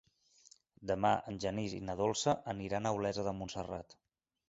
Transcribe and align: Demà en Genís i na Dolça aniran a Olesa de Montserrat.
Demà 0.91 1.11
en 1.33 1.37
Genís 1.45 1.77
i 1.81 1.83
na 1.91 1.99
Dolça 2.01 2.37
aniran 2.57 2.89
a 2.93 2.97
Olesa 3.01 3.31
de 3.33 3.39
Montserrat. 3.41 4.01